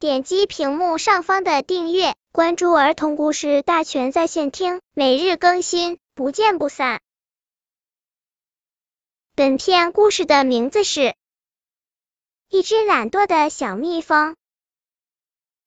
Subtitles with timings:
[0.00, 7.00] 点击屏幕上方的订阅，关注儿童故事大全在线听，每日更新，不见不散。
[9.34, 11.00] 本片故事的名字是
[12.48, 14.34] 《一只懒惰的小蜜蜂》。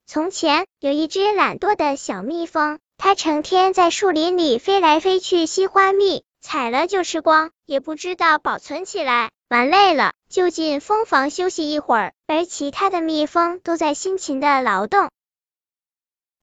[0.06, 9.30] 从前有一只懒惰的小蜜蜂，它成天在树林里飞来飞去吸花蜜，采了就吃光，也不知道保存起来。
[9.52, 15.10] 玩累了，就进蜂房休息一会儿，而其他的蜜蜂都在辛勤的劳动。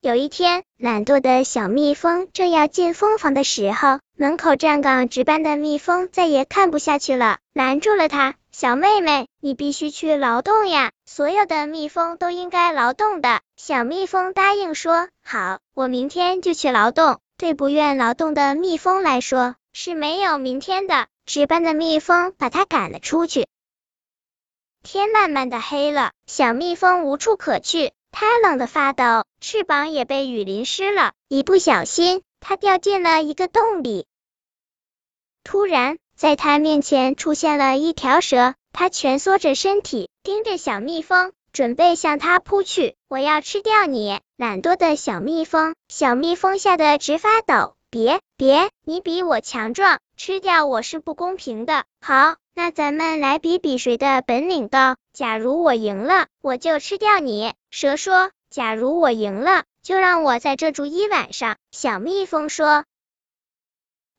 [0.03, 21.07] 有一天，懒惰的小蜜蜂正要进蜂房的时候，门口站岗值班的蜜蜂再也看不下去了，拦住了它：“小妹妹，你必须去劳动呀，所有的蜜蜂都应该劳动的。”小蜜蜂答应说：“好，我明天就去劳动。”对不愿劳动的蜜蜂来说，是没有明天的。
[21.29, 23.47] 值班的蜜蜂把它赶了出去。
[24.83, 31.13] 天慢慢的黑了，小蜜蜂无处可去，它冷得发抖，翅膀也被雨淋湿了。
[31.29, 34.07] 一不小心，它掉进了一个洞里。
[35.45, 42.97] 突然，在它面前出现了一条蛇，它蜷缩着身体，盯着小蜜蜂，准备向它扑去。
[43.07, 45.75] 我要吃掉你，懒惰的小蜜蜂！
[45.89, 47.75] 小蜜蜂吓得直发抖。
[47.91, 51.85] 别别，你比我强壮，吃掉我是不公平的。
[52.03, 54.97] 好，那咱们来比比谁的本领高。
[55.15, 57.55] 假如我赢了，我就吃掉你。
[57.71, 61.57] 蛇说，假如我赢了，就让我在这住一晚上。
[61.71, 62.85] 小蜜蜂说。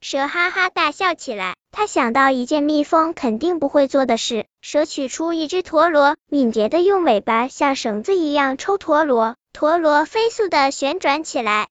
[0.02, 4.48] 蛇哈哈大笑起来，他想到一件蜜蜂肯定不会做的事。
[4.64, 11.68] 蛇取出一只陀螺，敏捷的用尾巴像绳子一样抽陀螺，陀螺飞速的旋转起来。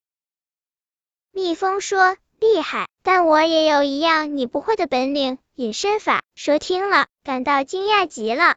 [1.32, 8.56] 蜜蜂说：“厉害，但我也有一样你不会的本领——隐身法。”蛇听了，感到惊讶极了。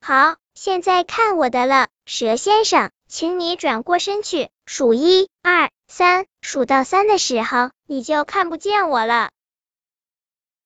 [0.00, 9.30] 好，现在看我的了，蛇先生，请你转过身去，数一二三，数到三的时候，你就看不见我了。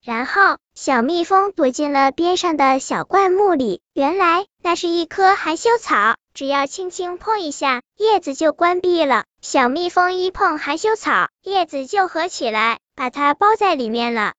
[0.02, 3.82] 然后，小蜜蜂躲进了边上的小灌木里。
[3.92, 6.16] 原来，那是一棵含羞草。
[6.32, 9.24] 只要轻轻碰一下，叶子就关闭了。
[9.40, 14.34] 小蜜蜂一碰含羞草，叶子就合起来，把它包在里面了。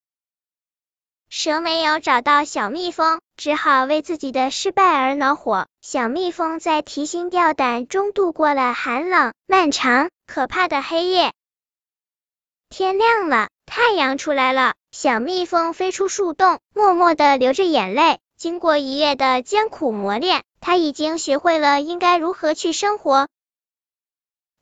[1.29, 5.67] 蛇没有找到小蜜蜂，只好为自己的失败而恼火。
[5.81, 11.33] 小蜜蜂在提心吊胆中度过了寒冷、漫长、可怕的黑夜。
[12.69, 18.19] 天亮了，太阳出来了，小蜜蜂飞出树洞，默默的流着眼泪。
[18.37, 20.43] 经过一夜的艰苦磨练。
[20.61, 23.27] 他已经学会了应该如何去生活。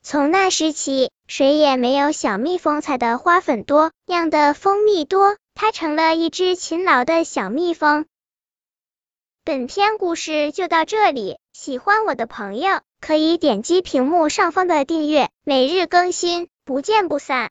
[0.01, 5.37] 从那时起，谁也没有小蜜蜂采的花粉多，酿的蜂蜜多。
[5.61, 8.05] 它成了一只勤劳的小蜜蜂。
[9.43, 17.47] 本篇故事就到这里，喜欢我的朋友可以点击屏幕上方的订阅，每日更新，不见不散。